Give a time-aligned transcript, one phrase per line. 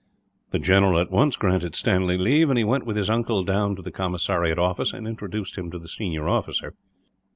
[0.49, 3.83] The general at once granted Stanley leave, and he went with his uncle down to
[3.83, 6.73] the commissariat office, and introduced him to the senior officer.